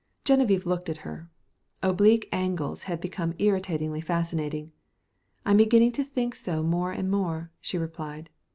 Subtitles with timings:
[0.25, 1.29] Geneviève looked at her.
[1.83, 4.71] Oblique angles had become irritatingly fascinating.
[5.45, 8.31] "I'm beginning to think so more and more," she replied.